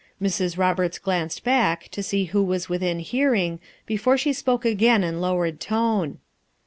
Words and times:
Mrs. 0.19 0.57
Roberts 0.57 0.97
glanced 0.97 1.43
back 1.43 1.87
to 1.89 2.01
see 2.01 2.23
who 2.25 2.41
was 2.41 2.67
within 2.67 2.97
hearing 2.97 3.59
be 3.85 3.97
fore 3.97 4.17
she 4.17 4.33
spoke 4.33 4.65
again 4.65 5.03
in 5.03 5.21
lowered 5.21 5.59
tone. 5.59 6.17